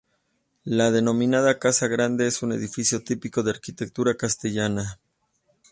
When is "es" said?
2.25-2.41